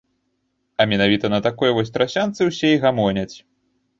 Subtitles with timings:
[0.79, 3.35] А менавіта на такой вось трасянцы ўсе і гамоняць.